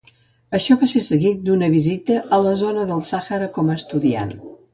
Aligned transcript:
Això 0.59 0.77
va 0.83 0.87
ser 0.93 1.01
seguit 1.07 1.43
d'una 1.49 1.69
visita 1.73 2.17
a 2.39 2.41
la 2.47 2.55
zona 2.63 2.87
del 2.93 3.05
Sàhara 3.11 3.51
com 3.61 3.71
a 3.75 3.79
estudiant. 3.83 4.35